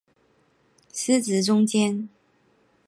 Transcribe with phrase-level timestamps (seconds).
[0.91, 2.09] 司职中坚。